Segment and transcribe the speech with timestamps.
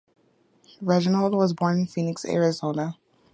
[0.81, 2.97] Rheingold was born in Phoenix, Arizona.